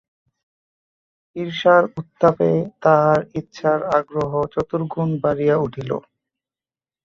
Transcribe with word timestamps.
ঈর্ষার 1.35 1.83
উত্তাপে 1.99 2.51
তাহার 2.83 3.19
ইচ্ছার 3.39 3.79
আগ্রহ 3.97 4.31
চতুর্গুণ 4.53 5.09
বাড়িয়া 5.23 5.55
উঠিল। 5.57 5.91